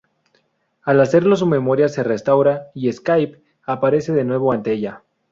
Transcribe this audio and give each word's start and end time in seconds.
Al 0.81 0.99
hacerlo 0.99 1.35
su 1.35 1.45
memoria 1.45 1.87
se 1.87 2.01
restaura 2.01 2.71
y 2.73 2.91
Skip 2.91 3.35
aparece 3.67 4.13
de 4.13 4.23
nuevo 4.23 4.51
ante 4.51 4.71
ella. 4.73 5.03